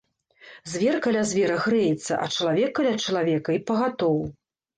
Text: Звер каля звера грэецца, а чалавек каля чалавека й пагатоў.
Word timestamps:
Звер 0.71 0.95
каля 1.05 1.21
звера 1.31 1.57
грэецца, 1.65 2.17
а 2.23 2.31
чалавек 2.37 2.73
каля 2.81 2.95
чалавека 3.05 3.49
й 3.59 3.63
пагатоў. 3.71 4.19